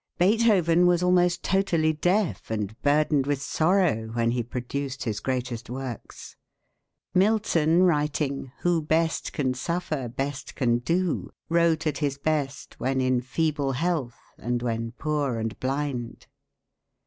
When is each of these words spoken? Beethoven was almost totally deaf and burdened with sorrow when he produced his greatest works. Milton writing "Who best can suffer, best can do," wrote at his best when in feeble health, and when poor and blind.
Beethoven 0.17 0.87
was 0.87 1.03
almost 1.03 1.43
totally 1.43 1.93
deaf 1.93 2.49
and 2.49 2.75
burdened 2.81 3.27
with 3.27 3.39
sorrow 3.39 4.07
when 4.13 4.31
he 4.31 4.41
produced 4.41 5.03
his 5.03 5.19
greatest 5.19 5.69
works. 5.69 6.35
Milton 7.13 7.83
writing 7.83 8.51
"Who 8.61 8.81
best 8.81 9.31
can 9.31 9.53
suffer, 9.53 10.07
best 10.09 10.55
can 10.55 10.79
do," 10.79 11.29
wrote 11.49 11.85
at 11.85 11.99
his 11.99 12.17
best 12.17 12.79
when 12.79 12.99
in 12.99 13.21
feeble 13.21 13.73
health, 13.73 14.17
and 14.39 14.63
when 14.63 14.93
poor 14.93 15.37
and 15.37 15.59
blind. 15.59 16.25